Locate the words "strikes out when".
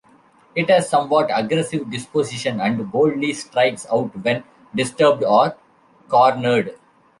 3.33-4.43